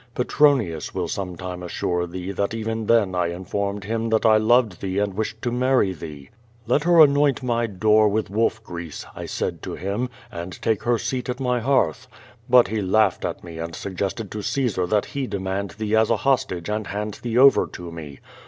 Petronius 0.15 0.95
will 0.95 1.07
sometime 1.07 1.61
assure 1.61 2.07
thee 2.07 2.31
that 2.31 2.55
even 2.55 2.87
then 2.87 3.13
I 3.13 3.27
informed 3.27 3.83
him 3.83 4.09
that 4.09 4.25
I 4.25 4.37
loved 4.37 4.79
thoc 4.81 4.99
and 5.03 5.13
wished 5.13 5.43
to 5.43 5.51
marry 5.51 5.93
theo. 5.93 6.25
^^et 6.67 6.83
her 6.85 7.01
anoint 7.01 7.43
my 7.43 7.67
door 7.67 8.09
with 8.09 8.27
wolf 8.31 8.63
grease,' 8.63 9.05
I 9.15 9.27
said 9.27 9.61
to 9.61 9.75
him, 9.75 10.09
'and 10.31 10.59
take 10.59 10.81
her 10.85 10.97
seat 10.97 11.29
at 11.29 11.39
my 11.39 11.59
hearth.' 11.59 12.07
QUO 12.07 12.15
VADIH, 12.15 12.49
263 12.49 12.49
But 12.49 12.67
he 12.85 12.91
laughed 12.91 13.25
at 13.25 13.43
me 13.43 13.59
and 13.59 13.75
suggested 13.75 14.31
to 14.31 14.41
Caesar 14.41 14.87
that 14.87 15.05
he 15.05 15.27
demand 15.27 15.75
thee 15.77 15.95
as 15.95 16.09
a 16.09 16.17
hostage 16.17 16.67
and 16.67 16.87
liand 16.87 17.21
thee 17.21 17.37
over 17.37 17.67
to 17.67 17.91
me. 17.91 18.21